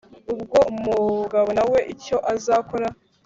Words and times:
ubwo 0.33 0.57
umugabo 0.71 1.49
nawe 1.57 1.79
icyo 1.93 2.17
azakora 2.33 2.87